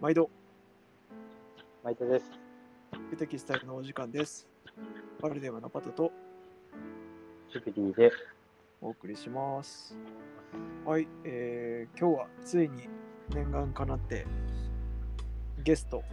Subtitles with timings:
[0.00, 0.30] 毎度、
[1.82, 2.30] マイトです。
[3.18, 4.46] テキスタイルのお時間です。
[5.20, 6.12] パルデマのパトと
[7.50, 8.12] シュピリーで、
[8.80, 9.98] お送りします。
[10.86, 12.88] はい、えー今日はついに
[13.34, 14.24] 念願かなって
[15.64, 16.04] ゲスト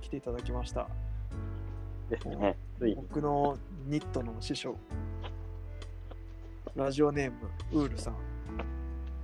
[0.00, 0.88] 来ていただきました。
[2.10, 2.56] ですね。
[2.76, 2.96] ついに。
[2.96, 4.76] 僕のニットの師匠、
[6.74, 8.16] ラジオネーム、ウールさん。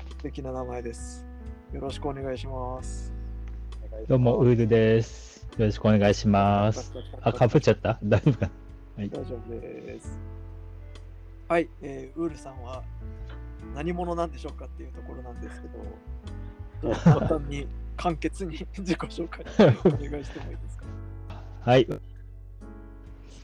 [0.09, 1.27] 素敵な名前です。
[1.73, 3.14] よろしくお願いします。
[4.03, 5.47] どうも、ウールです。
[5.57, 6.93] よろしくお願いします。
[7.23, 7.99] あ、かぶっちゃった？
[8.05, 8.51] 大丈夫か
[8.99, 9.09] はい。
[9.09, 10.19] 大丈夫です。
[11.49, 12.83] はい、えーウールさんは
[13.75, 15.63] 何者なんでしょうかっていうところなんです
[16.83, 19.43] けど、簡単に簡潔に自己紹介
[19.85, 20.85] お願いしてもいいですか？
[21.65, 21.89] はい。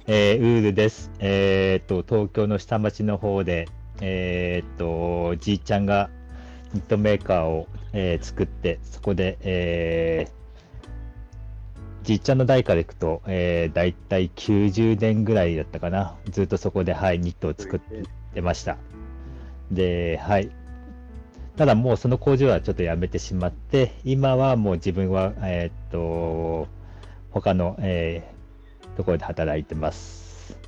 [0.06, 1.10] えー、ウールです。
[1.20, 3.66] えーっと、東京の下町の方で、
[4.02, 6.10] えーっと、じいちゃんが
[6.74, 10.39] ニットメーカーを、えー作って、そこで、えー
[12.02, 16.16] じいちゃんの代からいくと、えー、だいたい90年ぐらいだったかな。
[16.30, 17.80] ずっとそこで、はい、ニットを作っ
[18.34, 18.79] てました。
[19.70, 20.51] で、はい。
[21.56, 26.68] ただもうその工場はちょっとやめてしまって、今はもう自分は、えーっと、
[27.30, 28.40] 他の、えー
[29.01, 30.59] ところで働いてます。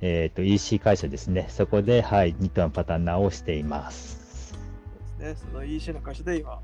[0.00, 1.46] えーっと、EC 会社ですね。
[1.48, 4.54] そこで、はい、ニットのパターンナーをしています。
[5.18, 6.60] ですね、その EC の会社で今、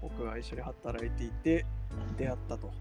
[0.00, 1.66] 僕が一緒に働いていて、
[2.16, 2.72] 出会ったと。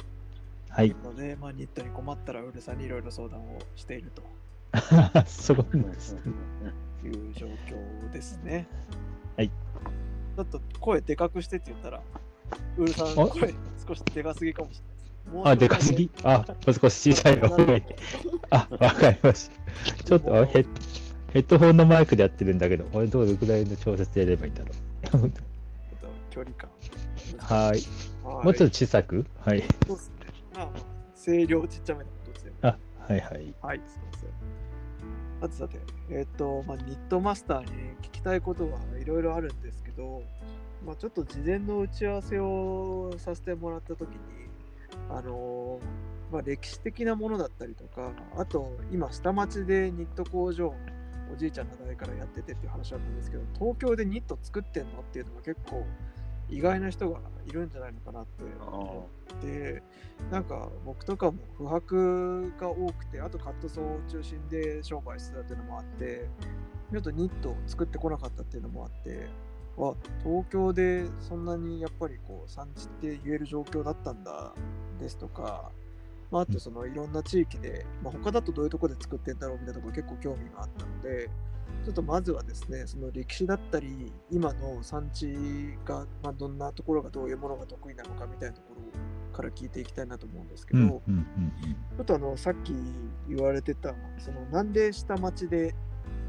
[0.69, 0.95] はい。
[1.03, 4.23] ので、まあ、ニットに困ったらウールさんにいろいろ相談をしていると
[5.25, 6.15] そうです。
[7.03, 8.67] いう状況ですね。
[9.35, 9.49] はい。
[9.49, 12.01] ちょっと声でかくしてって言ったら、
[12.77, 13.27] ウールさんあ？
[13.27, 13.53] 声
[13.87, 14.81] 少しでかすぎかもし
[15.25, 16.11] れないであ、でかすぎ？
[16.23, 17.47] あ、もう少し小さいの。
[18.51, 19.49] あ、わかりまし
[19.97, 20.03] た。
[20.03, 20.67] ちょっとあヘッ
[21.33, 25.39] ヘッドホンのマイクでやってるんだけど、俺どれぐらいの調節でやればいいんだろちょっと
[26.29, 26.69] 距離感。
[27.33, 27.37] う。
[27.37, 27.81] はい。
[28.23, 29.25] はもうちょっと小さく？
[29.39, 29.63] はい。
[29.87, 30.18] そうですね。
[30.59, 30.81] まあまあ、
[31.15, 32.53] 声量ちっちゃめなことですよ。
[32.63, 33.55] あ、はいはい。
[33.61, 34.29] はい、すみません。
[35.41, 35.79] さてさて、
[36.09, 37.67] えっ、と、まあ、ニットマスターに
[38.01, 40.21] 聞きたいことはいろいろあるんですけど、
[40.85, 44.17] まあ、ちょっと事前の打ち合わせをさせてもらったときに、
[45.09, 50.73] あのーまあ、歴史的なものだったりとか、あと、今、下町でニット工場、
[51.33, 55.85] おじいちゃんの代からやっててっていう話だったんですけど、東京でニット作ってんのっていうのが結構
[56.49, 59.83] 意外な人がいるんじゃないのかなって思って、
[60.31, 66.27] なんか僕とかも不白が多くて、あとカットソーを中心で商売してたっていうのもあって、
[66.91, 69.27] ちょっとニットを作ってこなかったっていうのもあって、
[69.77, 69.93] あ
[70.23, 74.53] 東京でそんなにやっぱりこう産地って言える状況だったんだ
[74.99, 75.71] ですとか、
[76.31, 81.29] まあ、あとそのいろんな地域で、まあ、他だとどういうところで作ってんだろうみたいなところ結構興味があったので、
[81.85, 85.33] ちょっとまずはですね、その歴史だったり、今の産地
[85.85, 91.01] が、まあ、どんなところがどういうものが得意なのかみたいなところから聞いていきたいなと思うんですけど、ちょ
[92.01, 92.73] っとあのさっき
[93.27, 95.73] 言われてた、そのなんで下町で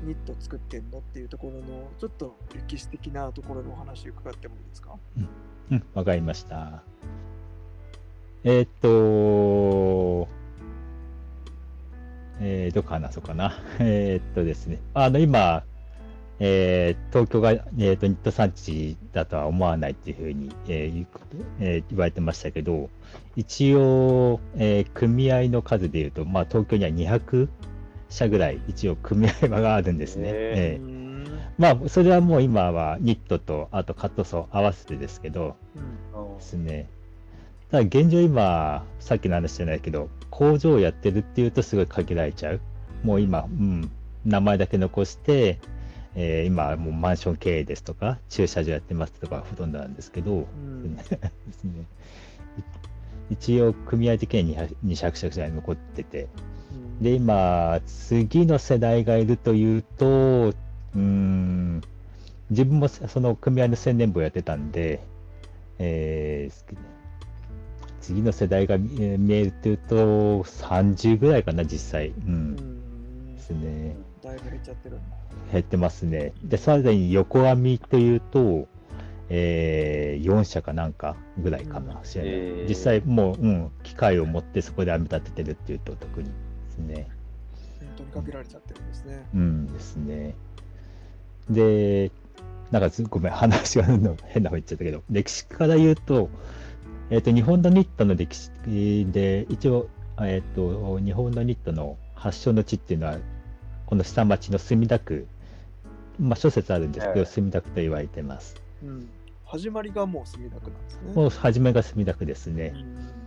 [0.04, 4.96] ニット作ってんのっていうところの、ちょっと歴史的なところのお話伺ってもいいですか？
[5.16, 5.28] うん。
[5.72, 6.82] うん、わかりました。
[8.44, 10.26] えーっと、
[12.40, 13.52] えー、どこ話そうかな。
[13.78, 15.64] えーっとですね、あの、今、
[16.38, 21.06] えー東京が、えーっとニット産地だとは思わないっていうふうに、えー
[21.60, 22.88] えー言われてましたけど、
[23.36, 27.48] 一応、えー組合の数でいうと、まあ、東京には200
[28.08, 30.30] 社ぐらい、一応組合があるんですね。
[30.32, 31.00] えー
[31.58, 35.56] まあ、それはもう今はニットと、あとカットソー合わせてですけど、
[36.14, 36.88] うんですね。
[37.70, 40.08] ただ現状今、さっきの話じゃないけど、
[40.40, 42.60] 工場をやってるっていうとすごい限られちゃう。
[43.04, 43.90] もう今、うん、
[44.24, 45.58] 名前だけ残して、
[46.14, 50.96] えー今もうマンション経営ですとか、駐車場やってますとかほとんどなんですけど、うん。
[50.96, 51.02] で
[51.52, 51.84] すね。
[53.30, 56.28] い一応組合的には200 200社ぐらい残ってて、
[56.72, 57.02] うん。
[57.02, 61.82] で、今、次の世代がいるというと、うーん、
[62.48, 65.00] 自分もその組合の宣伝部をやってたんで、
[65.78, 66.99] えー
[68.00, 72.08] 次の世代が見えるというと、30ぐらいかな、実際。
[72.08, 73.97] う、うんんですね。
[74.22, 74.98] だいぶ減っちゃってる。
[75.52, 76.32] 減ってますね。
[76.42, 78.68] で、さらに横編みというと、
[79.28, 82.34] えー、4社かなんかぐらいかもしれない。
[82.34, 86.32] うん実際、もう、うん、機械を持ってそこで編み立ててるっていうと、特にで
[86.70, 87.08] すね。
[87.80, 89.26] 本当にかけられちゃってるんですね。
[89.34, 90.34] うんですね。
[91.48, 92.10] で、
[92.70, 96.28] なんかすごめん、話がの変な方言っちゃったけど、歴史から言うと、
[97.10, 98.51] えっ、と、日本のニットの歴史
[99.10, 99.89] で、一応、
[100.21, 103.18] えっ、と、日本のニットの発祥の地っていうのは、
[103.86, 105.27] この下町の墨田区、
[106.18, 108.54] まあ諸説あるんですけど、はい墨田区と言われてます。
[108.84, 109.09] うん。
[109.45, 111.12] 始まりがもう墨田区なんですね。
[111.15, 112.72] もう初めが墨田区ですね。
[112.74, 113.21] うん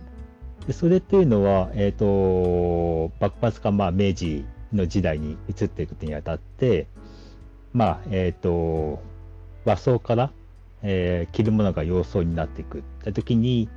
[0.66, 6.86] でそれっていうのは、えっ、と、幕末か、まあ、明治の時代に移っていくにあたって、
[7.74, 9.02] まあ、えっ、と、
[9.66, 10.30] 和装から、
[10.84, 13.68] えー着るものが洋装になっていくって時に、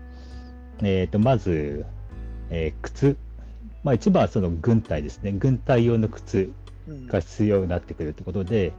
[0.83, 1.85] えっ、と、まず、
[2.49, 3.17] えー靴。
[3.83, 5.31] まあ、一番はその軍隊ですね。
[5.31, 6.51] 軍隊用の靴
[6.87, 8.73] うんが必要になってくるということで、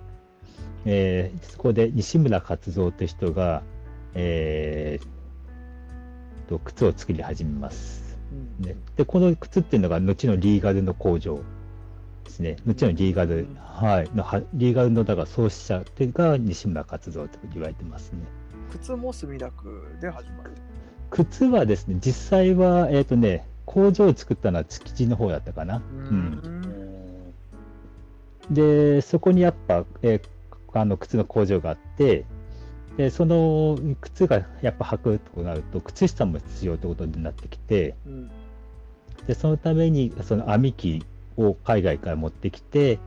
[0.85, 3.63] えーそこで西村勝三という人が、
[4.15, 5.07] えー
[6.49, 8.19] と靴を作り始めます。
[8.61, 11.41] うんね、でこの靴っていうのが後のリーガルの工場
[12.39, 12.57] ですね。
[12.67, 18.21] 後のリーガル、うんはい、のはリーガルのだから創始者っていうのが西村勝三と言われてますね。
[18.71, 20.53] 靴も墨田区で始まる。
[21.11, 25.79] 靴はですね、実際は、えっ、とね、工場を作ったのは築地の方だったかな。
[25.79, 27.33] ううん
[28.51, 30.29] んで、そこにやっぱ、えー
[30.75, 32.25] あの靴の工場があって、
[32.99, 38.31] でその靴がやっぱ履くとなると、靴下も必要ということになってきて、うん
[39.27, 41.05] でそのためにその編み機
[41.39, 42.99] を海外から持ってきて、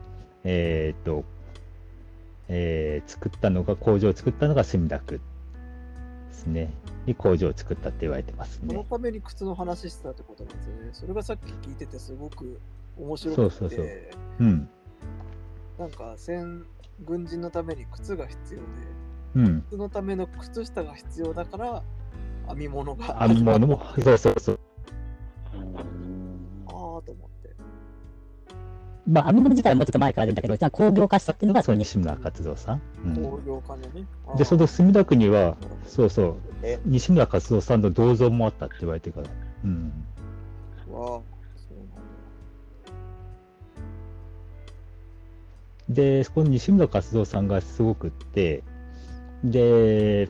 [0.44, 1.24] えーっと、
[2.48, 5.20] えー作ったのが、工場を作ったのが墨田区で
[6.32, 6.72] すね。
[7.06, 8.86] に工場を作ったって言われてますそのね。
[8.88, 10.90] ために靴の話してたってことなんですよね。
[10.92, 12.60] それがさっき聞いててすごく
[12.98, 13.88] 面白くて、そうそうそう
[14.40, 14.68] うん。
[15.78, 16.64] なんか戦
[17.04, 18.66] 軍人のために靴が必要で、
[19.34, 19.62] うん。
[19.62, 21.82] 靴のための靴下が必要だから
[22.48, 24.60] 編み物が編み物も、そうそうそう。
[25.54, 27.31] うんああと思って。
[29.06, 32.82] まあ、編み物自体はもうちょっと前からあるんだけど、じゃあ工業化したっていうのが、その西西村勝三さん。
[33.04, 34.06] うん工業化のね。
[34.36, 35.56] で、その墨田区には、
[35.86, 39.28] そうそうえ、西村勝三さんの銅像もあったって言われてるから。
[39.64, 39.92] うん。
[40.88, 41.22] わあ、そ
[41.74, 41.88] うなん
[45.88, 45.94] だ。
[45.94, 48.62] で、この西村勝三さんがすごくって、
[49.42, 50.28] で、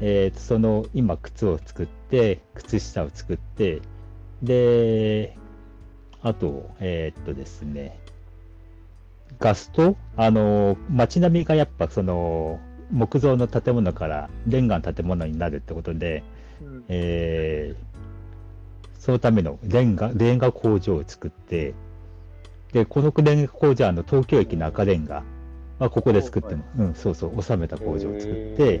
[0.00, 3.80] えーとその今靴を作って、靴下を作って、
[4.42, 5.38] で、
[6.24, 7.96] あと、えーっとですね、
[9.38, 9.96] ガスト？
[10.16, 12.58] あの、街並みがやっぱその、
[12.90, 16.24] 木造の建物からレンガの建物になるってことで、
[16.60, 16.84] うん。
[16.88, 17.94] えー
[18.98, 21.74] そのためのレンガ、レンガ工場を作って、
[22.72, 25.22] で、このレンガ工場はあの東京駅の赤レンガ、
[25.78, 28.80] まあ、ここで作っても、うん、そうそう、収めた工場を作って、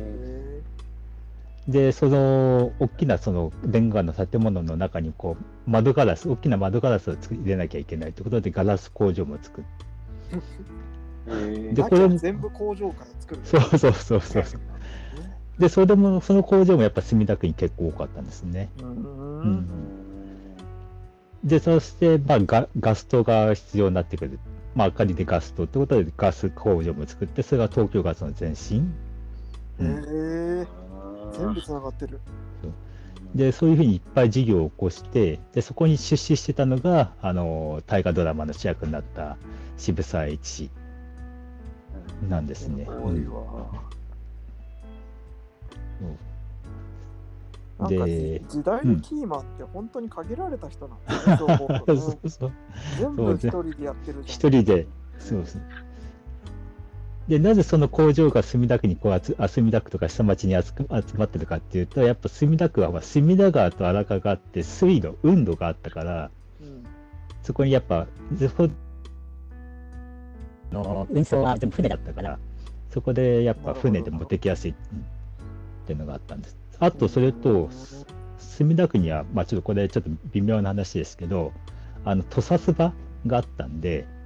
[1.68, 13.40] で、その大きなそのレンガの建物の中にこう窓ガラス、大きな窓ガラスを作り入れなきゃいけないということで、ガラス工場も作って、ーでこれも全部工場から作る。
[13.44, 14.60] そうそうそうそうそう。
[15.58, 18.70] で、それも、その工場もやっぱ墨田区に結構多かったんですね。
[18.80, 18.82] う。
[18.82, 19.68] うんん。
[21.44, 24.38] で、そして、まあガ、ガストが必要になってくる。
[24.74, 28.78] まあ、明かりでガストってことで、ガス工場も作って、それが東京ガスの前身。
[28.78, 28.80] へ
[29.80, 30.66] うんえ、
[31.38, 32.20] 全部つながってる。
[33.34, 39.36] で、そういうふうにいっぱい事業を起こして、で、そこに出資してたのが、あの、大河ドラマの主役になった
[39.76, 40.70] 渋沢栄一
[42.28, 42.86] なんですね。
[42.88, 43.24] うん
[47.76, 52.52] なんかで時代のキーマンって本当に限られた人なんですね、 そう思うとそうそう。
[52.98, 54.22] 全部一人でやってるじゃん。
[54.22, 54.86] 一人で、
[55.18, 55.62] そうですね。
[57.28, 66.84] で、なぜその工場が墨田区にこう集あ墨田区とか下町に集集まってるかっていうと、やっぱ墨田区はまあ隅田川と荒川があって、水路、運路があったから、うん
[67.42, 68.06] そこにやっぱ、
[68.38, 68.70] そこ
[70.72, 72.38] の運送は全部船だったか、らら、
[72.90, 75.02] そこでやっぱ船で持ってきやすいうんっ
[75.86, 76.56] ていうのがあったんです。
[76.78, 77.68] あと、それと、
[78.38, 81.52] 墨田区には、まあちょっとこれちょっと微妙な話ですけど、
[82.06, 82.94] あの、土佐スバ
[83.26, 84.23] があったんで、うん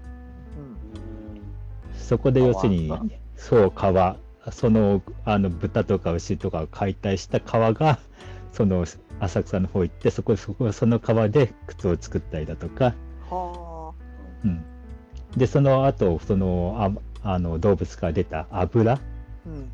[2.09, 3.03] そこで要するに川、
[3.37, 4.17] そう、川、
[4.51, 7.99] その、あの、豚とか牛とかを解体した川が、
[8.51, 8.87] その、
[9.21, 12.95] 浅草の方行って、そこ、そこ、その川で靴を作ったりだとか、
[13.29, 13.93] は
[14.43, 14.65] うん。
[15.37, 16.77] で、その後、その、
[17.23, 19.01] ああの、動物から出た油、あ。
[19.47, 19.69] うん。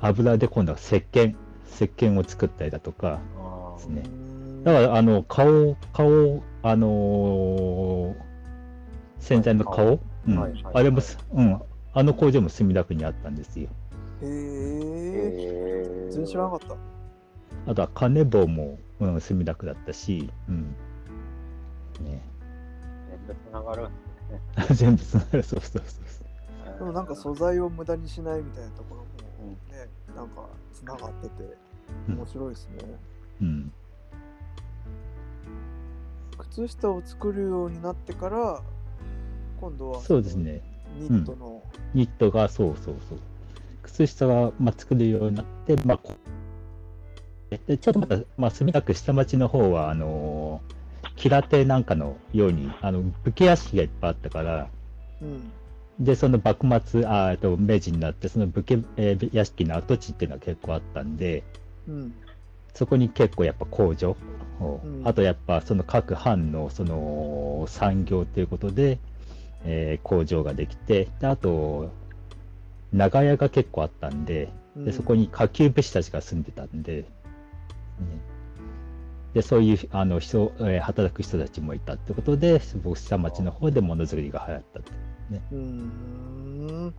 [0.00, 1.34] 油で今度は石鹸、
[1.72, 3.18] 石鹸を作ったりだとか、
[3.78, 4.02] ですね。
[4.06, 8.14] うんだから、あの、顔、顔、あのー
[9.18, 11.60] 洗剤の顔、うんはいはいあれもす、うん、
[11.92, 13.68] あの工場も墨田区にあったんですよ。
[14.22, 16.10] へえ。
[16.10, 16.76] 全然知らなかった。
[17.70, 20.76] あとは金棒も、うん、墨田区だったし、うん。
[22.04, 22.22] ね、
[23.08, 23.88] 全部つながる。
[24.74, 26.04] 全部つながる、そうそうそう
[26.78, 29.02] でもなんか素材を無駄にしないみたいなところ
[29.44, 31.56] もね、なんかつながってて
[32.08, 32.98] うん面白いですね。
[33.42, 33.72] うん。
[36.38, 38.62] 靴下を作るようになってから、
[39.64, 40.60] 今度はそうですね。
[40.98, 41.62] ニットの、
[41.94, 43.18] ニットが、そうそうそう。
[43.82, 45.98] 靴下が、まあ、作るようになって、まあ、
[47.56, 50.60] ちょっとまた、まあ、墨田区下町の方は、あの
[51.16, 54.68] キラテなんかのように、あの武家屋敷がいっぱいあったから、
[55.22, 55.50] うん。
[55.98, 61.42] で、その幕末、あと明治になって、その武家、えー屋敷の跡地っていうのは結構あったんで、
[61.88, 62.14] うん。
[62.74, 64.14] そこに結構やっぱ工場、
[64.60, 68.98] をうんあとやっぱその各藩のその産業ということで、
[69.64, 71.90] えー工場ができて、であと、
[72.92, 77.06] 長屋が結構あったんで、でそこに下級武士たちが住んでたんで、ね
[79.34, 84.92] でそういうあの人、えー働く人たちもいたってことで、僕下町の方でものづくりが流行ったって。
[85.52, 86.94] うーん。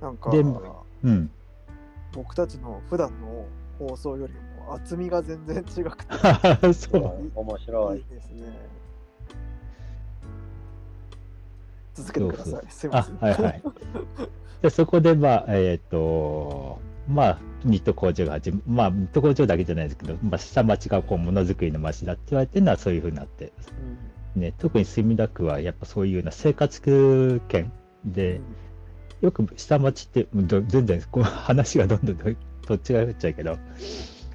[0.00, 1.30] なんか、でうん。
[2.12, 3.46] 僕たちの普段の
[3.78, 7.30] 放送よりも厚みが全然違くて そう。
[7.34, 8.04] 面白いいい。
[8.10, 8.79] ですね。
[11.94, 12.62] 続けてください。
[12.70, 13.62] すいまあせん。、はいはい。
[14.62, 23.52] で、そこで、まあ、えっ、と、まあ、ニット工場が始ままあ、ニット工場だけじゃないですけど、まあ、下町がこう、ものづくりの町だって言われてるのはそういうふうになって、
[24.34, 26.80] うんね、特に墨田区はやっぱそういうような生活
[27.48, 27.72] 圏
[28.04, 28.40] で、
[29.20, 32.24] よく下町って、全然こう話がどんどんど
[32.66, 33.58] どっちがっちゃうけど、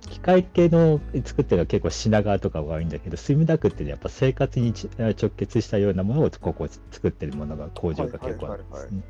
[0.08, 9.02] 機械系の作ってるのは結構品川とかが多いんだけど、墨田区ってやっぱ生活にち直結したようなものをここ作ってるものが工場が結構あるんですね。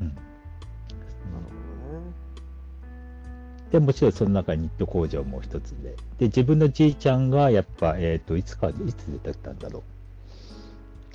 [0.00, 0.20] うんなる
[1.90, 2.26] ほどね。
[3.70, 5.96] でもちろんその中にニット工場も一つで。
[6.18, 9.82] で、自分のじいちゃんがやっぱ、えっ、と、いつか、いつ出てきたんだろう。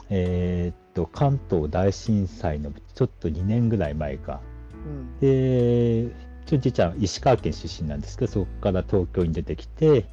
[0.09, 4.41] えっ、と、関東大震災のちょっと2年ぐらい前か。
[4.85, 5.19] うん。
[5.19, 6.11] で、
[6.45, 10.05] ちょじいちゃん、石川県出身なんですけど、そこから東京に出てきて、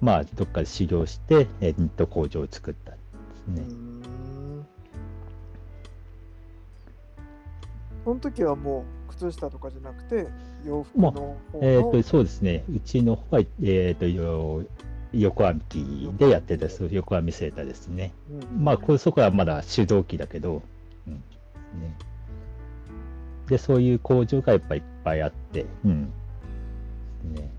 [0.00, 3.00] まあ、どっかで修行して、えーニット工場を作ったんで
[3.36, 3.62] すね。
[3.62, 4.02] うーん
[8.04, 10.26] その時はもう靴下とかじゃなくて
[10.66, 12.64] 洋服のえっ、と、そうですね。
[12.74, 14.64] うちの方は、えっ、と、よ
[15.12, 18.12] 横編みでやってた、そう横編みセーターですね。
[18.30, 20.62] うんまあ、これそこはまだ手動機だけど、
[21.06, 21.96] うんね、
[23.52, 26.04] で、そういう工場がやっぱいっぱいあって、うん。
[27.34, 27.50] ね、だか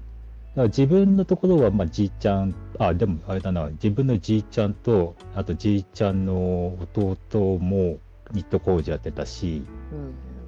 [0.55, 8.00] ら自分のところは、まあ、じいちゃん、あ、でもあれだな、自分のじいちゃんと、あとじいちゃんの弟も
[8.31, 9.62] ニット工場やってたし、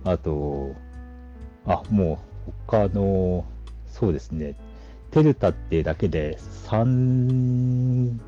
[0.03, 0.11] うん。
[0.11, 0.73] あと、
[1.67, 3.45] あ、もう他の、
[3.85, 4.55] そうですね、
[5.11, 8.19] テルタってだけで3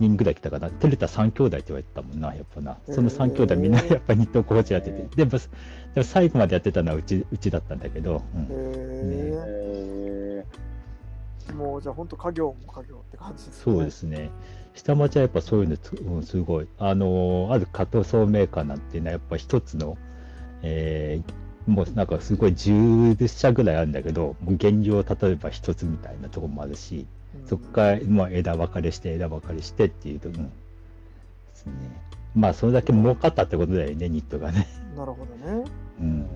[0.00, 0.70] 人ぐらい来たかな。
[0.70, 2.78] テルタ3兄弟って言われてたもんな、やっぱな。
[2.86, 5.16] その3兄弟みんな やっぱニット工場やってて。
[5.16, 10.44] でも、でも最後までやってたのはうちうちだったんだけど、うんへえ
[11.50, 14.30] えもうじゃあ本当家業も家業って感じですねそうですね。
[14.74, 16.68] 下町はやっぱそういうのつ、うんすごい。
[16.78, 19.96] あのーある加藤層メーカーなんていうのはやっぱ一つの、
[20.62, 27.06] えーもうなんかすごい10社ぐらいあるんだけど、もう原料例えば一つみたいなところもあるし、
[27.36, 30.34] うんそこから、まあ、枝分かれして枝分かれしてっていうと、うん。
[30.34, 30.40] で
[31.54, 31.72] すね。
[32.34, 34.66] まあそれだけ儲かったってことだよね、ニットがね。
[34.96, 35.64] なるほどね
[36.00, 36.26] うん。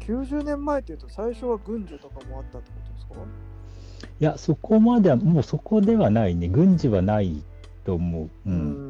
[0.00, 3.14] 90年前っていうと最初は軍需とかもあったってことですか？
[4.20, 6.48] いや、そこまでは、もうそこではないね。
[6.48, 7.42] 軍事はない
[7.84, 8.30] と思う。
[8.46, 8.52] うん。
[8.52, 8.85] うん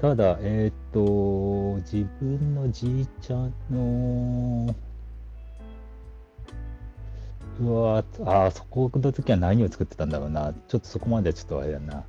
[0.00, 4.74] ただ、えっ、と、自分のじいちゃんの、
[7.58, 10.52] うわーあーそこの時は何を作ってたんだろうな。
[10.68, 12.04] ちょっとそこまではちょっとあれだな。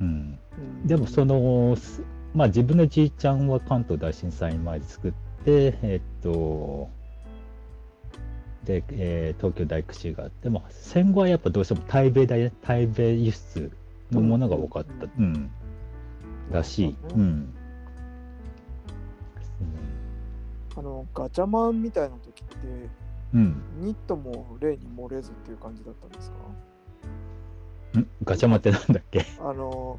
[0.00, 0.38] うん。
[0.58, 2.02] うんでも、その、す
[2.34, 5.12] まあ自分のじいちゃんは関東大震災前で作っ
[5.44, 6.90] て、えっ、と、
[8.64, 13.72] で、えー東京大空襲があって、まあ戦後はやっぱどうしても対米だよ対米輸出
[14.10, 15.06] のものが多かった。
[15.18, 15.50] うん
[16.50, 16.96] らしい。
[17.14, 17.54] うん。
[20.76, 22.56] あのガチャマンみたいな時って
[23.34, 23.62] うん。
[23.80, 28.00] ニットも例に漏れずっていう感じだったんですか？
[28.00, 28.06] ん？
[28.24, 29.24] ガチャマってなんだっけ？
[29.40, 29.98] あの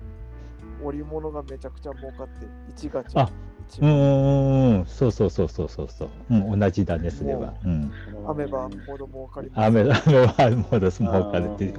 [0.84, 3.30] 織物がめちゃくちゃ儲かって1ガチャあ
[3.70, 6.10] 1うん、そうそうそうそうそうそう。
[6.30, 7.54] うん、同じだね、それは。
[7.64, 7.92] うん。
[8.28, 11.74] 編めばほど儲かります雨、はもうです、儲かるっていう。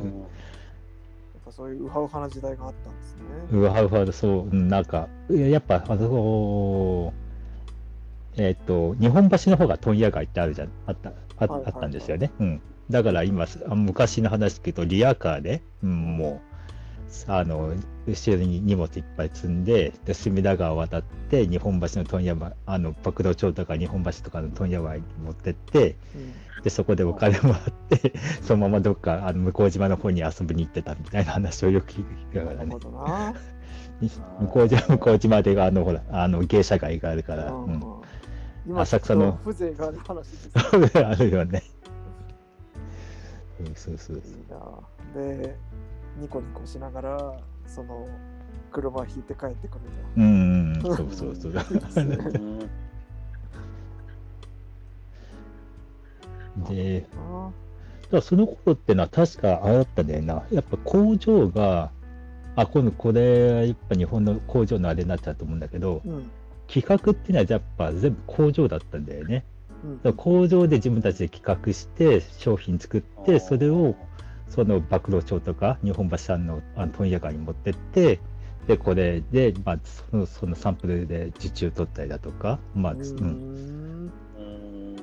[1.57, 3.23] ぱそういうウハウハな時代があったんですね。
[3.53, 7.13] うわうわうそう、うんなんか、いややっぱ、あの、
[8.37, 12.31] えっ、と、日本橋の方が問屋街ってあるじゃん、あった、ああったんですよね。
[12.39, 12.61] うん。
[12.91, 16.43] だから今、あ昔の話聞くと、リアカーで、うん、も
[17.29, 17.75] う、あの、
[18.07, 32.79] 後ろに荷物いっぱい積んで、で隅田川渡って、日本橋の問屋街、あの、博道町とか日本橋とかの問屋街に持ってって、うんで、そこでお金もらって、そのままどっか、あの、向島の方に遊びに行ってたみたいな話をよく聞くからねなるほ。
[32.79, 33.35] どな。
[34.41, 37.83] 向こう島向こう島であのほらあの芸者街があるから、うんうん
[38.67, 40.51] 今浅草の風情がある話です。
[41.07, 41.63] あるよね。
[43.77, 44.59] そうそうそういいな
[45.15, 45.57] で、
[46.19, 47.37] ニコニコしながら、
[47.69, 48.09] その、
[48.73, 49.81] 車引いて帰ってくる
[50.17, 51.53] うんうん、 そうそうそう。
[56.69, 57.07] で
[58.07, 60.45] だからその頃ってのは確かあれだったんだよな。
[60.53, 61.91] やっぱ工場が、
[62.55, 66.31] あ、今度これ、やっぱ日本の工場のあれになっちゃうと思うんだけど、うん。
[66.69, 69.45] 企画っていうのはやっぱ全部工場だったんだよね。
[69.85, 73.95] うんだから工場で自分たちで企画して商品作って、それを
[74.49, 78.21] その暴露町とか日本橋さんのあの問屋街に持ってって、
[78.67, 79.79] で、これで、まあ、
[80.11, 84.97] そのそのサンプルで受注取ったりだとか、まあ、ううんんうん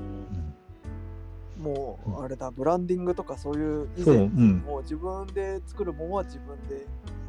[1.63, 4.58] もうあれだ、ブランディングとかそういう以前にうん。
[4.60, 6.86] もう自分で作るものは自分で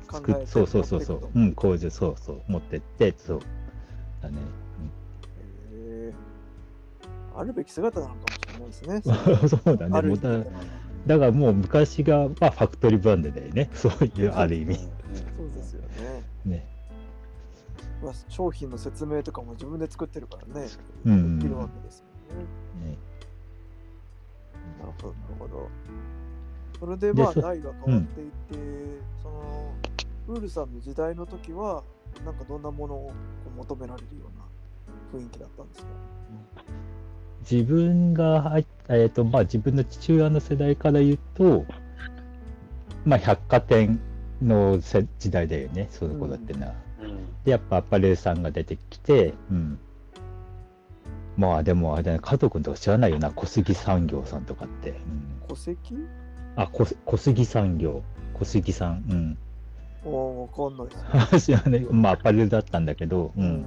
[0.08, 3.40] 考えてそうそうそうそううん、工場、そうそう、持ってって、そう。
[4.20, 4.36] だね。
[7.36, 8.20] あるべき姿なのか
[8.60, 9.16] もしれないですね。
[9.42, 10.02] うん、そうだね。
[10.08, 10.38] もうだ
[11.06, 13.70] だからもう昔が、まあ、ファクトリーブランドだよね。
[13.74, 14.76] そういう、ある意味。
[14.76, 16.22] そうですよね。
[16.44, 16.66] ね。
[18.02, 20.68] まあ商品の説明とかも自分で作ってるからね、
[21.06, 22.13] うんできるわけですもん
[25.02, 25.68] ほど、なるほど。
[26.80, 28.56] それでまあ代が変わっていって、
[29.22, 29.72] その
[30.28, 31.82] ウールさんの時代の時は、
[32.24, 33.14] なんかどんなものをこ
[33.54, 34.24] う求められるよ
[35.12, 35.88] うな雰囲気だったんですか？
[37.50, 41.64] 自分が入った、えっ、と、まあ、自分の父親の世代から言うと、
[43.04, 44.00] まあ、百貨店
[44.40, 46.74] のせ時代だよね、その頃ってのは。
[47.44, 49.78] で、やっぱアパレルさんが出てきて、うん。
[51.36, 54.90] まあ、でも、あれだね、加藤君とか知らないよな、小杉産業さんとかって。
[54.90, 55.96] うん、戸籍
[56.56, 58.02] あ、小小杉産業、
[58.34, 59.38] 小杉さん、うん。
[60.04, 61.46] おーわかんないです。
[61.46, 63.64] 知らない、まあ、アパレルだったんだけど、うん。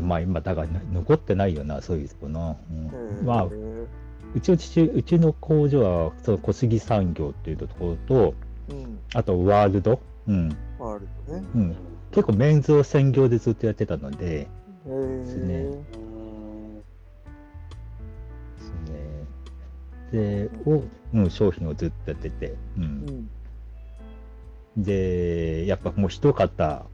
[0.00, 2.56] まあ、今、だから、残ってないよな、そういうとこな。
[2.70, 8.34] うん、まあ、うちの父、うちの工場は、その小杉産業っていうところと、
[8.68, 11.46] うん、あとワールド、うん、あるよね。
[11.54, 11.76] うん、
[12.10, 14.48] 結構メンズを専業でずっとやってたので、へ
[14.86, 14.90] え。
[14.90, 16.05] ねですね。
[20.12, 20.82] で、を、
[21.14, 22.84] うん、商品をずっとやってて、う、うん
[24.76, 24.82] ん。
[24.82, 26.86] で、やっぱもう一型、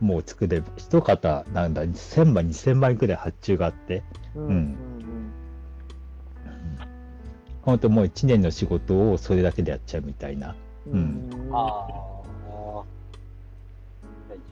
[0.00, 4.02] もう作れば、一型、なんだ、1000万、2000万円くらい発注があって、
[4.34, 4.42] うん。
[4.42, 4.76] ううんん。
[7.62, 10.56] 本当もう1年の仕事をそれだけでやっちゃうみたいな。
[10.86, 10.92] うん。
[10.92, 12.02] うんああ。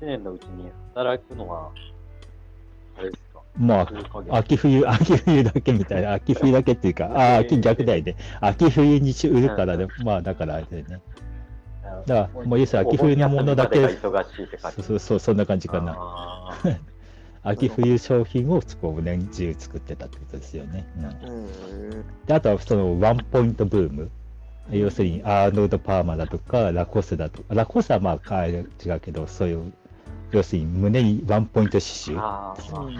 [0.01, 1.71] 一年のうちに働くのは、
[2.97, 3.61] あれですか。
[3.61, 8.17] まあ、数ヶ月秋冬、秋冬だけみたいな、 秋冬だけっていうか、ああ、秋逆だよね。
[8.41, 11.01] 秋冬に売るからで、まあだからあれだよね。
[12.07, 13.89] だからもう要するに秋冬のものだけ。
[13.89, 15.99] そうそうそう、そんな感じかな。
[17.43, 20.87] 秋冬商品をこう年中作ってたってことですよね。
[22.27, 24.11] であとはそのワンポイントブーム。
[24.73, 29.73] 要するにアーノルド・パーマだとか、ラコスだとか、ラコスはまあ違うけど、そういう、
[30.33, 32.13] 要するに胸にワンポイント刺繍。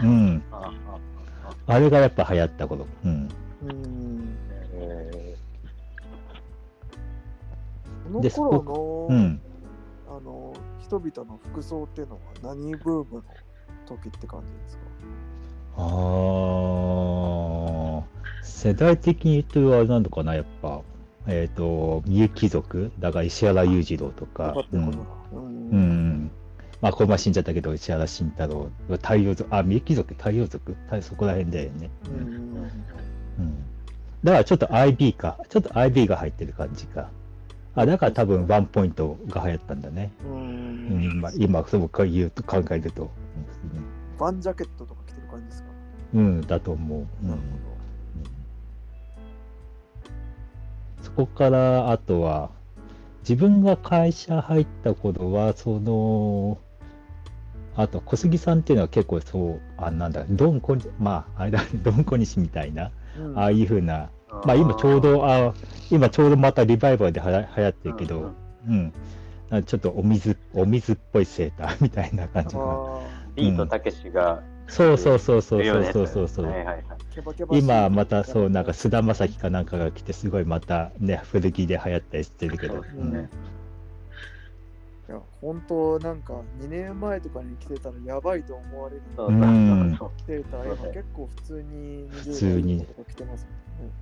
[0.03, 0.71] うんあ
[1.67, 2.87] あれがやっぱ流行った頃。
[3.05, 3.29] うん。
[3.63, 4.37] うん。
[4.73, 5.35] え
[8.05, 9.41] このでそ頃の、うん。
[10.09, 13.23] あの、人々の服装っていうのは何ブームの
[13.85, 14.83] 時って感じですか？
[15.77, 15.83] あ
[18.01, 18.03] あ、
[18.43, 20.81] 世代的に言うと、あれなのかな、やっぱ。
[21.27, 24.89] えっ、と、三重貴族、だから石原裕次郎とかうん。
[24.89, 24.93] う。
[25.31, 26.10] うんん。
[26.81, 31.89] まあ、この前死んじゃったけど、石原慎太郎、太陽族、あ、三重貴族、太陽族、太そこら辺だよね。
[32.05, 32.17] ううん。
[32.19, 32.57] ん。
[33.39, 33.53] うん
[34.23, 37.09] だからちょっと IB か、ちょっと IB が入ってる感じか。
[37.73, 40.11] あ、だから多分ワンポイントが流行ったんだね。
[40.23, 41.03] ううん、ん。
[41.11, 43.09] 今、今、そうか言うと考えると。
[44.19, 45.69] バンジャケットとか着てる感じですか？
[46.13, 46.99] うん、うんだと思う。
[46.99, 47.41] うんなる
[51.01, 52.51] そこから、あとは、
[53.21, 56.59] 自分が会社入った頃は、その、
[57.75, 63.39] あと小杉さんっていうのは結構そう、あ、なんだ、ドンコニ、まあ、あれだ、ドンコニシみたいな、ほど。
[63.39, 64.09] ああいうふうな、
[64.45, 65.53] まあ今ちょうど、あ
[65.89, 68.33] 今ちょうどまたリバイバルではや流行ってるけど、
[68.67, 68.93] うん
[69.51, 72.65] うん、あちょっとお水、お水っぽいセーターみたいな感じかな。
[72.65, 72.99] あ
[73.35, 76.45] ビートたけしがそうそうそうそうそうそうそうそう。
[76.45, 77.59] はいはいはい。
[77.59, 83.29] 今またそうなんか菅田将暉かなんかが来てすごいまたね古着で流行ったりしてるけど、そうですうんね。
[85.11, 89.01] いや、本当なんか2年前とかに来てたらやばいと思われる。
[89.17, 89.95] そうん。
[89.99, 90.93] そうセーター、今そうね。
[90.93, 93.45] 結構普通に普通に20代とか着てます
[93.79, 93.93] もんね。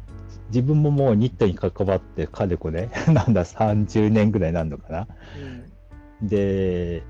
[0.49, 5.07] 自分ももうニットに関わってかれこれ なんだ30年ぐらいなんのかな。
[6.21, 7.01] で、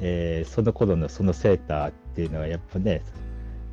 [0.00, 3.02] えーその頃のそのセーターっていうのはやっぱね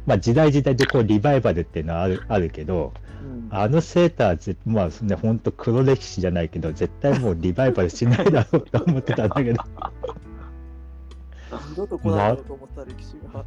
[0.06, 9.62] まあ時代時代でこうリバイバルっていうのはあるあるけど、うんあのセーターぜ、まあね、本当黒歴史じゃないけど、絶対もうリバイバルしないだろうと思ってたんだけど、
[11.70, 13.44] 二度と来ないだろうと思った歴史が。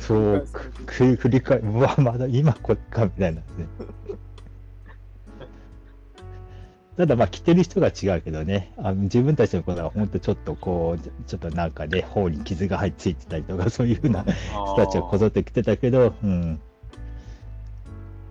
[0.00, 0.46] そう、
[0.84, 3.46] く振り返る、うわ、まだ今これかみたいなね。
[6.96, 16.60] ただまあ着てる人が違うけどね、あの自分たちの頃は本当ちょっとこう、ちょっとなんかね、頬に傷が入っついてたりとか、 そういうふうな人たちがこぞってきてたけど、うん。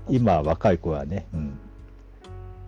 [0.10, 1.60] 今若い子はね、うん。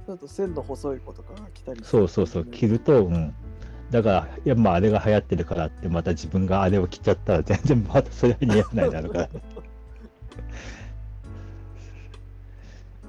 [0.05, 3.34] ちょっと線の細い子とかが来たりするそうそうそう、着ると、うん。
[3.89, 9.29] だから、いや、まあ、あれが流行ってるからって、また自分があれを着ちゃったら、全然またそれは似合わないだろうから。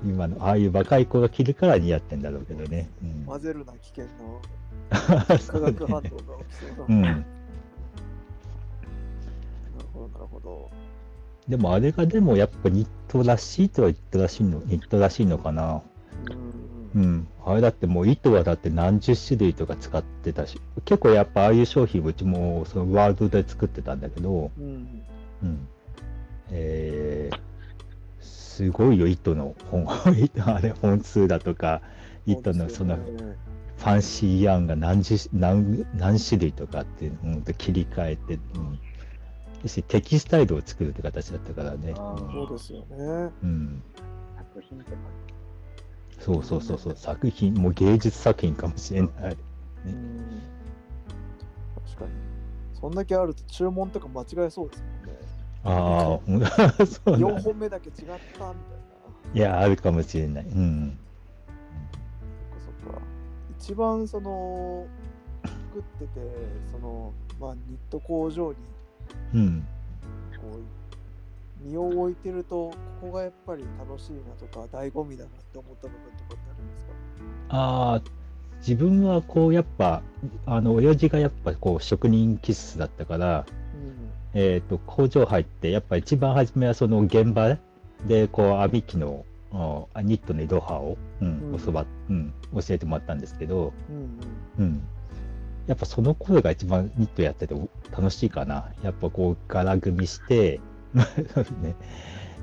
[0.04, 2.88] 今の、ああいう若い子が着るから似合ってんだろうけどね。
[3.02, 4.40] うん混ぜるな危険の
[4.90, 6.96] 化学反応がね起きそうな。
[6.96, 7.02] うん。
[7.02, 7.24] なる
[9.92, 10.70] ほど、なるほど。
[11.48, 15.82] でも、あれがでも、やっぱニットらしいとはニットらしいの、ニットらしいのかな。
[16.94, 17.28] うん。
[17.44, 25.02] あれだってもう糸はだって何十種類とか使ってたし、結構やっぱああいう商品をうちもそのワールドで作ってたんだけど、うん
[25.42, 25.68] うん。
[26.50, 27.38] えー、
[28.56, 29.86] すごいよ、糸の本、
[30.18, 31.82] 糸あれ本数だとか、
[32.24, 38.80] 糸のそのファンシーヤンが何十何何種類とかって、うん、切り替えて、うん。
[39.88, 41.92] テキスタイルを作るって形だったからね。
[41.96, 43.30] そうですよね。
[43.42, 43.82] うん。
[44.38, 44.92] 作品って
[46.18, 49.12] そうそうそうそう、作品、もう芸術作品かもしれない。
[49.84, 50.42] うん
[51.84, 52.10] 確かに。
[52.72, 55.25] そんだけあると注文とか間違えそうですもんね。
[55.68, 56.20] ああ、
[56.86, 57.40] そう4だ。
[57.40, 58.54] 本目だけ違ったみたいな。
[59.34, 60.44] いや、あるかもしれない。
[60.46, 60.98] うん。
[62.64, 63.00] そっかそっか。
[63.58, 64.86] 一番その
[65.44, 66.20] 作ってて、
[66.70, 68.56] そのまあニット工場に
[69.34, 69.66] うん。
[70.40, 72.76] こう身を置いてると、こ
[73.08, 76.92] こがやっぱり楽しいなとか、醍醐味だなって思った部分とかってあるんですか？
[77.48, 78.02] ああ、
[78.58, 80.02] 自分はこう、やっぱ、
[80.44, 83.46] あの、親父がやっぱこう、職人気質だったから、
[84.38, 87.56] えっ、と、工場入って、やっぱ一番初めはその現場
[88.06, 89.24] で、こう、編み機の、
[89.94, 91.58] あニットの色刃を、うんうん。
[91.58, 94.64] 教わ、うん、教えてもらったんですけど、うんうん。
[94.64, 94.82] うん。
[95.66, 97.54] やっぱその頃が一番ニットやってて
[97.90, 98.68] 楽しいかな。
[98.82, 100.60] やっぱこう柄組みして、
[100.94, 101.74] ね、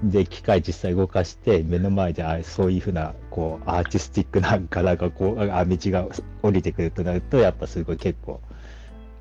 [0.03, 6.07] で、機械実際動かして、目の前であそういうふうな、こう、アーティスティックな柄が、こう、編み地が
[6.41, 8.41] 降りてくるとなると、やっぱすごい結構、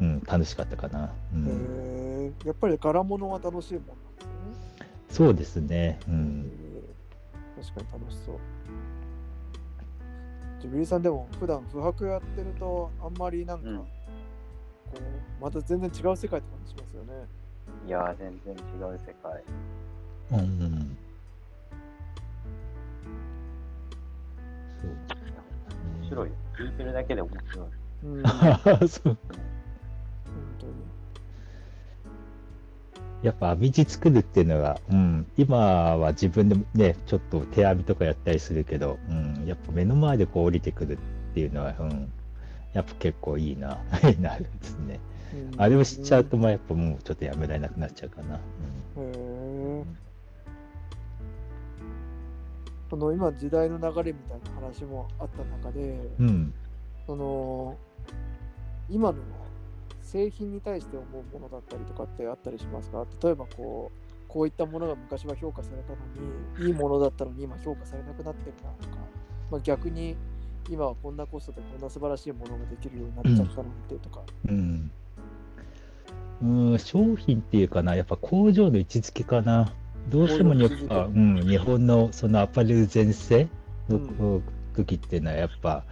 [0.02, 1.12] うん、楽しかったかな。
[1.32, 4.88] うん、やっぱり柄物は楽しいもんなんですね。
[5.08, 6.00] そうですね。
[6.08, 6.50] うん。
[7.62, 8.36] 確かに楽しそう。
[10.60, 13.84] ジブリさんでも普段不白やってるとあんまりなんか、うんこ
[14.98, 17.12] うまた全然違う世界って感じしますよね。
[17.86, 19.42] いやー、全然違う世界。
[20.32, 20.96] うんうん。
[24.80, 24.90] そう。
[26.00, 26.34] 面白いよ。
[26.58, 27.68] 聞いてるだけで面白い。
[28.04, 29.18] うん、本 そう。
[33.22, 40.98] やっぱ編み地作るっていうのが、うん、今は自分でもね、ちょっと手編みとかやったりするけど、うん、やっぱ目の前でこう降りてくる
[41.30, 42.12] っていうのは、うん、
[42.72, 43.78] やっぱ結構いいな、
[44.10, 45.00] い いなですね。
[45.06, 45.12] うん
[45.56, 48.36] あれを知っちゃうと、まあやっぱもうちょっとやめられなくなっちゃうかな。
[48.36, 48.38] へ
[48.98, 49.84] え。
[52.90, 56.26] その今時代の流れみたいな話もあった中で、うん。
[56.26, 56.54] うん。
[57.06, 57.78] その
[58.90, 59.18] 今の
[60.02, 63.06] 製品に対して思うものだったりとかってあったりしますか？
[63.22, 65.96] 例えばこうこういったものが昔は評価されたの
[66.60, 68.96] にいいものだったのに今評価されなくなってるなとか、
[69.50, 70.16] まあ、逆に
[70.70, 74.90] 今はこんなコストでこんな素晴らしいものができるようになっちゃったなんてとか、うん。
[76.42, 79.72] うん、商品っていうかな、やっぱ工場の位置づけかな。
[80.08, 81.12] どうしてもやっぱ、け。
[81.12, 83.48] うん、日本のそのアパレル全盛
[83.88, 84.42] のうん。
[84.74, 85.84] 時っていうのはやっぱ、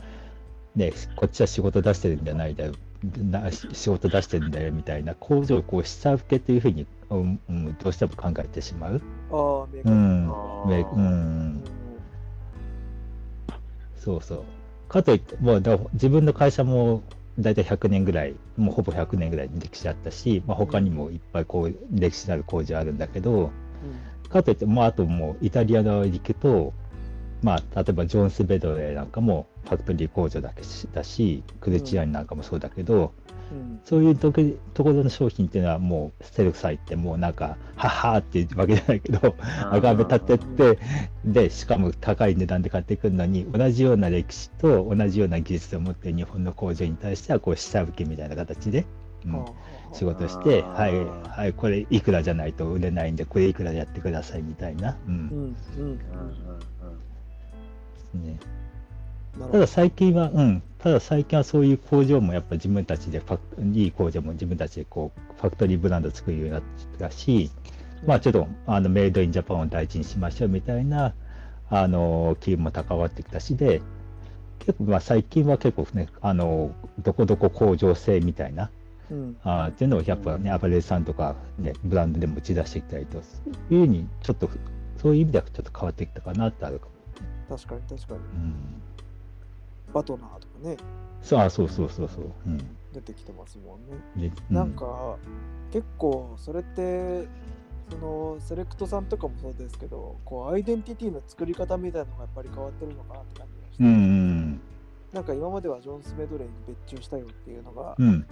[0.74, 2.64] ね、こっちは仕事出してるんじゃないだ
[3.72, 9.00] 仕事出してるんだよみたいな工場をこう下請けっていうふうに、うんうん、どうしても考えてしまう。
[9.30, 11.64] ああ、メーカーうん。
[13.96, 14.44] そうそう。
[14.88, 17.02] かといって、もうだ自分の会社も
[17.38, 23.50] 大体100年ぐらい、もうほぼ100年ぐらい歴史あったし、まあ、他にもいっぱいこう歴史のある工場あるんだけど、
[24.28, 26.72] かといって、まあ、あともうイタリア側に行くと、
[27.42, 33.12] まあ、例えばジョンス・ベドレーなんかもファクトリー工場だけしだし、クルチアニなんかもそうだけど、
[33.50, 33.80] うん。
[33.84, 34.40] そういうとこ
[34.74, 40.78] ところの商品っていうのはもう捨てる際ってもうなんか、はっはーっていうわけじゃないけど、あがめ立てて、
[41.24, 48.86] で、しかも高い値段で買ってくるのに、同じような歴史と同じような技術を持っている日本の工場に対しては、こう、下請けみたいな形で、
[49.24, 49.44] うん
[49.92, 54.92] 仕事して、はい、はい、これいくらじゃないと売れないんで、これいくらでやってくださいみたいな。
[54.92, 56.00] ううんんうんうんうん
[58.14, 58.38] ね、
[59.38, 59.52] なるほど。
[59.52, 66.62] ただ最近は、うん、ただ最近はそういう工場もやっぱ自分たちでファク、いい工場も自分たちでこうファクトリーブランド作るようになっ
[66.98, 67.50] たし、
[68.06, 71.14] まあちょっとあのメイドインジャパンを大事にしましょうみたいな、
[71.68, 73.82] あの、機運も高まってきたしで、
[74.58, 78.70] 結構まあ最近は結構ね、あの、どこどこ工場制みたいな、
[79.10, 79.36] うん。
[79.42, 83.22] あーっていうのをやっぱね、アパレルさんとか、ね、ブランドでも打ち出してきたりと、いう
[83.68, 84.48] ふうにちょっと、
[85.00, 86.92] そういう意味ではちょっと変わってきたかなってあるかも。
[87.48, 88.82] 確かに確かにうん。
[89.92, 90.76] バトナーとかね
[91.22, 92.24] そう、あそうそうそうそう。
[92.46, 92.58] うん。
[92.92, 95.16] 出てきてますもんねでなん、か
[95.72, 97.28] 結構それって
[97.90, 104.60] そのセレクトさんとかもそうですけどこうアイデンティティの作り方みたいなのがやっぱり変わってるのかなって感じがして、うん、うん、
[105.12, 108.26] なんか今まではジョンスメドレーに別注したよっていうのがうん。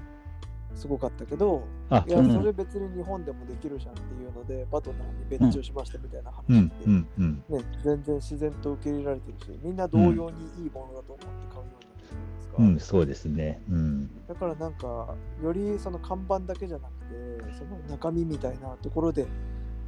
[0.70, 0.76] うん。
[0.76, 7.34] すごかったけど、あ、いやうんそれ別に日本でもできるじゃんっていうのでバトナーに別注しましたみたいな話うんって、、うん、うん。
[7.48, 10.14] ね、全然自然と受け入れられてるしみんな同様に
[10.62, 13.62] いいものだと思って買うようになってるじゃないですか、うん、そうですね。
[13.70, 14.26] うん。
[14.26, 19.26] だからなんかよりその看板だけじゃなくてその中身みたいなところで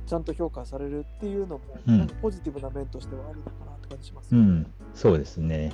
[0.07, 4.47] ちゃんと評価されるっていうのも、うんなんかポジティブな面としてはあるのかなって感じしますよね。
[4.47, 5.73] うん、そうですね。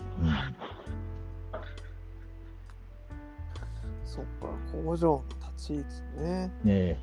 [4.07, 5.25] そっか工場の
[5.57, 5.87] 立ち位置
[6.23, 6.51] ね。
[6.65, 6.69] うん。
[6.69, 6.97] ねえ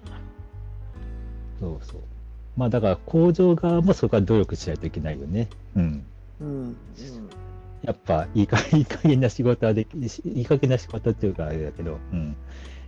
[1.60, 2.02] そうそう。
[2.58, 5.50] まあだから工場側もそこは努力しないといけないよね。
[5.76, 6.06] うん。
[6.40, 6.78] うん、うん、
[7.84, 12.36] やっぱいいか いい加減な仕事はでき、いい加減な仕事っていうかあれだけど、うん。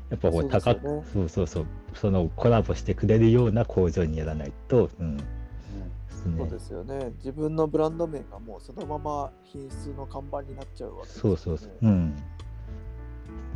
[0.09, 5.17] やっぱこそう高く、そうそうそう、そのコラボしてくれるような工場にやらないと、うん。
[5.17, 6.59] そうねで。
[6.59, 7.11] すよね。
[7.17, 11.37] 自分のブランド名がもうそのまま品質の看板になっちゃうわけですよね。
[11.37, 11.71] そうそうそう。
[11.81, 12.15] うん。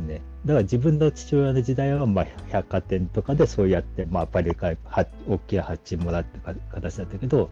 [0.06, 7.50] ね、だから自分の父親の時代は、まあ、百貨店とかでそうやって、まあ、パレルからは大きな発注もらってか形だったけど、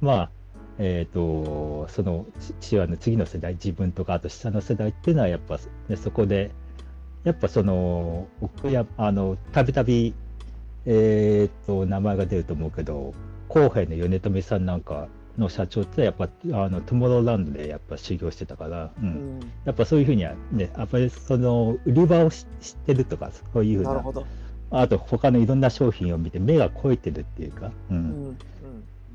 [0.00, 0.30] まあ、
[0.78, 2.26] えっ、と、その
[2.60, 6.50] 父親の次の世代、自分とかあと下の世代っていうのは、やっぱ、ね、そこで、
[7.24, 10.14] やっぱその、僕や、あの、たびたび、
[10.86, 13.14] えっ、と、名前が出ると思うけど、
[13.48, 18.90] 公平の米富さんなんかの社長って、やっぱ、あの、トゥモローランドでやっぱ修行してたから、う。
[19.02, 24.26] うんん、やっぱそういうふうにはね、やっぱりその売り場を知知ってるとか、そういうふうな、なるほど。
[24.70, 28.38] あと他のいろんな商品を見て目が肥えてるっていうか、ううんん、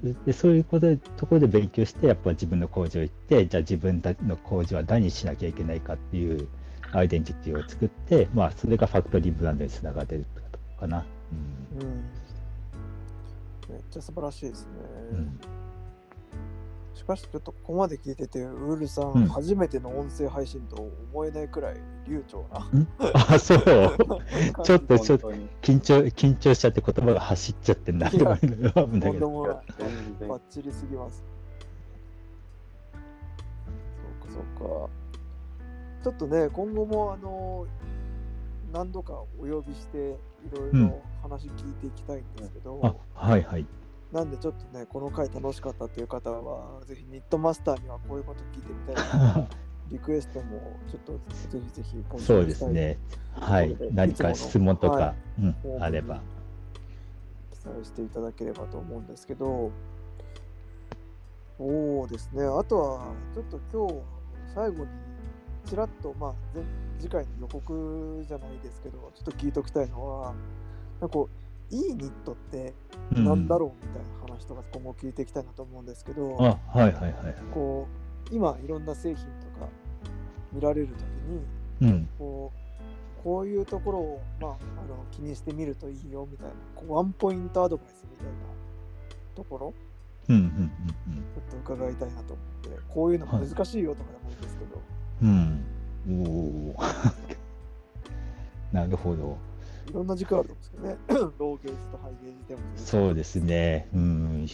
[0.03, 6.47] ででそういうことでところで勉強して、やっぱ自分の工場行って、じゃあ自分たちの工場は何しなきゃいけないかっていう
[6.91, 11.05] アイデンティティを作って、まあそれがファクトリーブランドにつながってるってことかな。
[11.79, 12.03] うん、うん。
[13.69, 14.69] めっちゃ素晴らしいですね。
[15.11, 15.39] うんうん
[16.97, 21.75] しかしちょっとここまで聞いてて、ウールさん、うん初めての音声配信と思えないくらい
[22.07, 22.67] 流暢な。
[23.13, 23.59] あ、そう。
[24.63, 25.31] ちょっとちょっと
[25.61, 28.39] 緊張、緊張しちゃって言葉が走っちゃってんだけど、ない。
[28.39, 28.71] 全然
[30.27, 31.23] バッチリすぎます。
[34.23, 34.89] そうかそうか。
[36.03, 37.67] ちょっとね、今後もあの
[38.73, 40.11] 何度かお呼びして、い
[40.51, 43.67] ろいろ話聞いていきたいんですけど、あ、はいはい。
[44.11, 49.47] なんでちょっとね、この回楽しかったっていう方は、ぜひニットマスターにはこういうこと聞いてみたいな、
[49.91, 52.37] リクエストもちょっとぜひぜひ募集したい。
[52.37, 52.97] そうですね。
[53.33, 53.77] はい。
[53.91, 56.21] 何か質問とか、はうん、あれば。
[57.51, 59.71] 記載していただければと思うんですけど、
[61.57, 63.01] そうですね、あとは
[63.33, 64.03] ちょっと今日
[64.53, 64.89] 最後に
[65.65, 66.63] ちらっと、まあ、前
[66.99, 70.33] 次回の予告じゃないですけど、ちょっと聞いときたいのは、
[71.01, 72.73] なんかこう、いいニットって
[73.15, 77.13] うんなんだろうみたいな話とか今後聞いていきたいなと思うんですけど、あ、はいはいはい。
[77.53, 77.87] こ
[78.31, 79.67] う、今いろんな製品とか
[80.51, 80.93] 見られると
[81.79, 82.09] きに、うん。
[82.17, 82.67] こう
[83.23, 84.55] こういうところを、まあ、あ
[84.87, 88.31] の気にしてみるといいよみたいなこうワンポイントアドバイスみたいな
[89.35, 89.73] ところ
[90.29, 90.71] うんうん
[91.33, 94.81] ちょっと伺いたいなと思ってこういうのも難しいよとかでもいいんですけど、
[95.23, 95.65] うん
[96.07, 96.21] うん。
[96.21, 96.27] うん。
[96.27, 96.29] お
[96.71, 96.75] お。
[98.71, 99.37] なるほど。
[99.89, 103.87] いろんな軸あるんですけどねローゲージとハイゲージでもそうですね。
[103.93, 104.47] うん。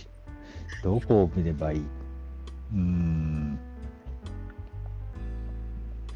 [0.84, 1.82] どこを見ればいい？
[2.74, 3.60] うん。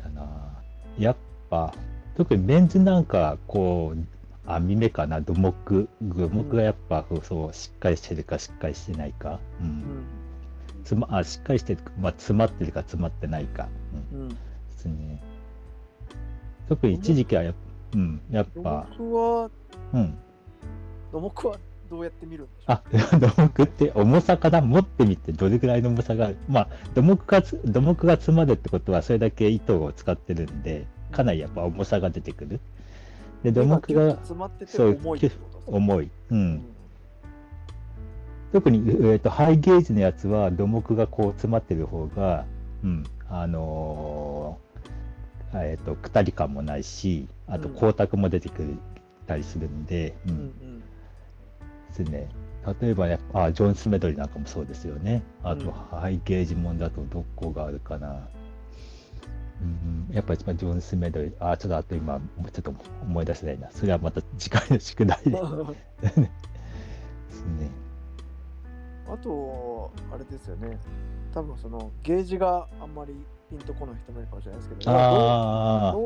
[0.04, 0.62] だな。
[0.98, 1.16] やっ
[1.50, 1.74] ぱ、
[2.16, 4.00] 特にメンズなんか、こう、
[4.46, 5.88] 網目かな、土木。
[6.02, 9.40] 土木がやっぱ、そう、しっかりしてるか、しっかりしてないか。
[9.62, 9.64] う。
[9.64, 10.04] うん
[10.84, 13.68] つまあ、しっかりしてるか、まあ、詰まってるか、詰まってないか。
[14.14, 14.22] うん。
[14.22, 14.36] うんで
[14.78, 15.22] すね。
[16.70, 17.60] 特に一時期はやっぱ、
[17.94, 19.50] うん、やっ土ぱ、木は
[19.94, 20.18] うん。
[21.12, 21.58] 土木は
[21.90, 22.76] どうやって見るんでしょう？
[22.76, 22.84] あ、
[23.20, 26.38] 土木って重さから持ってみてどれぐらいの重さがある。
[26.50, 32.60] まあ、土木がつ、土木が詰まるってことはそれだけ糸を使ってるんで、かなりやっぱ重さが出てくる。
[33.44, 34.18] で、土木が
[34.66, 36.06] そう重いってことですね重い。
[36.06, 36.10] う。
[36.32, 36.66] うんん
[38.54, 42.46] 特に、えー、とハイゲージのやつは土木がこう詰まってる方が、
[42.84, 44.67] うん、あのー
[45.54, 48.78] えっ、と、くたり感もないし、あとうん光沢も出てくる
[49.28, 50.86] たりするんで、う、うんんで
[51.94, 52.30] すね。
[52.82, 55.24] 例えばやっぱ、あジョン・スメドリーなんかもそうですよね。
[55.44, 58.28] あと、うんハイゲージもんだとどこがあるかな。
[59.60, 63.72] うん、やっぱり一番ジョン・スメドリー、あ、ちょっとあと今、もうちょっと思い出せないな。
[63.72, 65.68] それはまた次回の宿題でうん
[66.02, 66.30] で
[67.32, 67.70] すね。
[69.10, 70.78] あと、あれですよね。
[71.34, 73.14] 多分そのゲージがあんまり
[73.50, 74.98] ピンとこない人もいるかもしれないですけど、ロ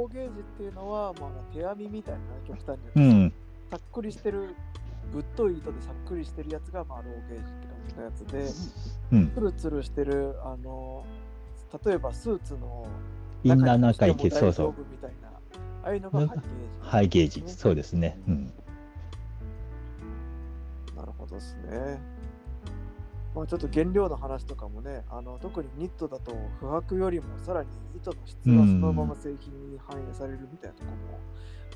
[0.09, 3.33] ーゲージっていうのは、まあ、手編みみたいな極端にうん、
[3.71, 4.55] さっくりしてる、
[5.11, 9.31] ぶっとい糸でさっくりしてるやつが、まあ、ローゲージって感じのやつで、うん。
[9.33, 11.03] ツルツルしてる、あの、
[11.85, 12.85] 例えばスーツの
[13.43, 14.75] インナー中に着てもそうそう。
[14.91, 15.29] みたいな、
[15.83, 16.47] ああいうのがハイゲージ。
[16.81, 18.19] ハイゲージ、そうですね。
[18.27, 18.53] うん。
[20.95, 21.99] なるほどですね。
[23.33, 31.19] まあ、ちょっと原料の話とかもね、あの特にニットだと不白よりもさらに糸の質がそのまま製品に反映されるみたいなところも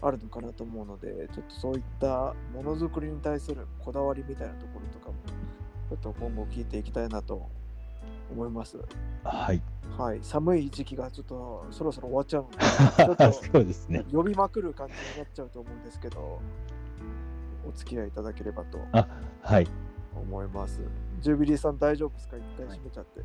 [0.01, 5.15] あるのかなと思うので、ちょっとそういったものづくりに対するこだわりみたいなところとかも、
[5.89, 7.49] ちょっと今後聞いていきたいなと
[8.31, 8.77] 思います。
[9.23, 9.61] はい。
[9.97, 12.57] はい、寒い時期がちょっとそろそろ終わっちゃうので、
[13.05, 14.03] ちょっとそうですね。
[14.11, 16.41] 呼びまくる感じになっちゃうと思うんですけど、
[17.65, 18.79] お付き合いいただければと
[19.41, 19.67] はい。
[20.13, 20.81] 思います。
[21.25, 22.37] ジュビリーさん大丈夫ですか？
[22.37, 23.21] 一回閉めちゃって。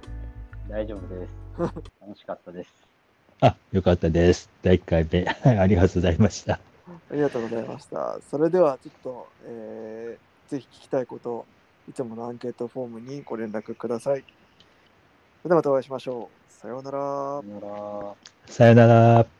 [0.71, 1.35] 大丈夫です。
[2.01, 2.73] 楽しかったです。
[3.43, 4.49] あ、よかったです。
[4.63, 5.25] 第1回目。
[5.27, 6.55] は いありがとうございました。
[6.55, 8.19] ありがとうございました。
[8.31, 11.45] それではちょっと、えーぜひ聞きたいこと、
[11.91, 14.21] いつものアンケートフォームにご連絡ください。
[14.23, 14.25] そ
[15.45, 16.53] れではまたお会いしましょう。
[16.53, 17.07] さようならさ。
[17.47, 18.15] よなら。
[18.47, 19.40] さよなら。